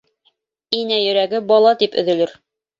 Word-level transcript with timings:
Инә 0.77 0.97
йөрәге 1.03 1.43
бала 1.53 1.77
тип 1.85 2.03
өҙөлөр. 2.05 2.39